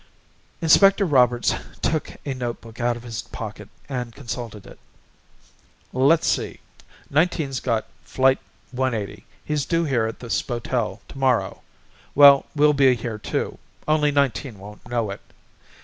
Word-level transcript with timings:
Inspector 0.63 1.05
Roberts 1.05 1.53
took 1.83 2.15
a 2.25 2.33
notebook 2.33 2.79
out 2.79 2.97
of 2.97 3.03
his 3.03 3.21
pocket 3.21 3.69
and 3.87 4.15
consulted 4.15 4.65
it. 4.65 4.79
"Let's 5.93 6.25
see, 6.25 6.59
Nineteen's 7.11 7.59
got 7.59 7.85
Flight 8.03 8.39
180, 8.71 9.23
he's 9.45 9.63
due 9.63 9.83
here 9.85 10.07
at 10.07 10.17
the 10.17 10.31
spotel 10.31 11.01
tomorrow. 11.07 11.61
Well, 12.15 12.47
we'll 12.55 12.73
be 12.73 12.95
here 12.95 13.19
too, 13.19 13.59
only 13.87 14.09
Nineteen 14.09 14.57
won't 14.57 14.87
know 14.89 15.11
it. 15.11 15.21